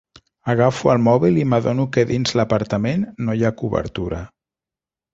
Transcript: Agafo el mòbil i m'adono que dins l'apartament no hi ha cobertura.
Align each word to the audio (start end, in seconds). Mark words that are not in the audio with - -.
Agafo 0.53 0.89
el 0.93 1.01
mòbil 1.07 1.37
i 1.41 1.43
m'adono 1.51 1.87
que 1.97 2.05
dins 2.13 2.35
l'apartament 2.41 3.07
no 3.29 3.39
hi 3.41 3.47
ha 3.51 3.55
cobertura. 3.63 4.27